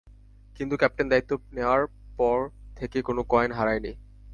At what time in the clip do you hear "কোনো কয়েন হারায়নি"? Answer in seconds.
3.01-3.91